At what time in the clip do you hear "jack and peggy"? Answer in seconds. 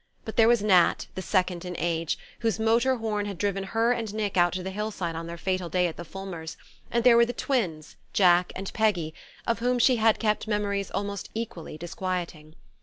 8.11-9.13